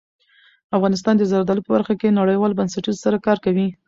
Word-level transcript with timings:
افغانستان 0.77 1.15
د 1.17 1.23
زردالو 1.31 1.65
په 1.65 1.71
برخه 1.75 1.93
کې 1.99 2.15
نړیوالو 2.19 2.57
بنسټونو 2.59 3.01
سره 3.03 3.17
کار 3.25 3.37
کوي. 3.45 3.67